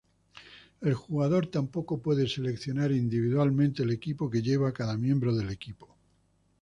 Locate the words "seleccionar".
2.27-2.91